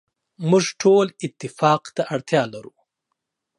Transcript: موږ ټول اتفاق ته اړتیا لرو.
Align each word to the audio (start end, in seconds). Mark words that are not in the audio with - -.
موږ 0.49 0.65
ټول 0.81 1.05
اتفاق 1.25 1.81
ته 1.95 2.01
اړتیا 2.13 2.43
لرو. 2.53 2.73